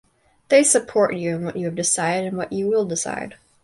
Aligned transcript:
They 0.49 0.63
support 0.63 1.15
you 1.15 1.35
in 1.35 1.45
what 1.45 1.55
you 1.57 1.65
have 1.65 1.75
decided 1.75 2.25
and 2.29 2.35
what 2.35 2.51
you 2.51 2.65
will 2.67 2.85
decide. 2.85 3.35